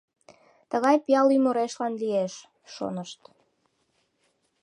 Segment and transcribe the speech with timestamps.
[0.71, 2.33] Тыгай пиал ӱмырешлан лиеш,
[2.73, 3.21] шонышт.